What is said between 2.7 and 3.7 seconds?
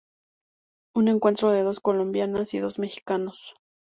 mexicanos.